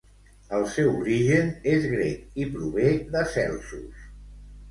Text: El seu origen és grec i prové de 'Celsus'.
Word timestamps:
El 0.59 0.63
seu 0.75 0.87
origen 1.01 1.51
és 1.73 1.85
grec 1.91 2.41
i 2.45 2.49
prové 2.55 2.93
de 3.17 3.23
'Celsus'. 3.35 4.09